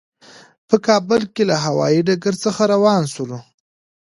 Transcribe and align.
د 0.69 0.71
کابل 0.87 1.21
له 1.49 1.55
هوایي 1.65 2.01
ډګر 2.07 2.33
څخه 2.43 2.61
روان 2.73 3.01
شولو. 3.13 3.39